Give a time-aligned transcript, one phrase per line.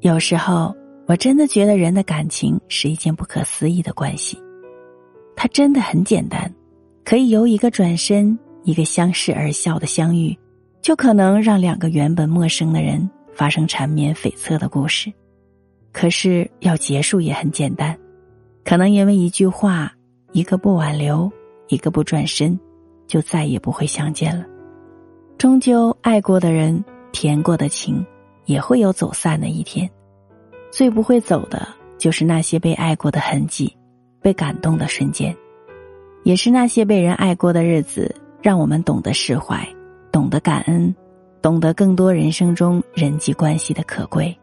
[0.00, 0.74] 有时候，
[1.06, 4.40] 我真的觉得人的感情是一件不可思议的关系。
[5.36, 6.50] 它真的很简单，
[7.04, 10.34] 可以由一个转身，一个相视而笑的相遇，
[10.80, 15.12] 就可能让两个原本陌生的人发生缠绵悱恻的故事。
[15.92, 17.94] 可是要结束也很简单，
[18.64, 19.92] 可能因为一句话，
[20.32, 21.30] 一个不挽留，
[21.68, 22.58] 一个不转身，
[23.06, 24.46] 就再也不会相见了。
[25.36, 26.82] 终究，爱过的人，
[27.12, 28.04] 甜过的情，
[28.44, 29.90] 也会有走散的一天。
[30.70, 31.66] 最不会走的，
[31.98, 33.76] 就是那些被爱过的痕迹，
[34.22, 35.36] 被感动的瞬间，
[36.24, 39.66] 也是那些被人爱过的日子，让我们懂得释怀，
[40.10, 40.94] 懂得感恩，
[41.42, 44.34] 懂得更多人生中人际关系的可贵。